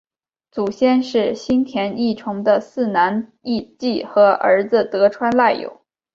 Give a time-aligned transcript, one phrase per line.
[0.49, 5.81] 祖先是新田义重的四男义季和儿子得川赖有。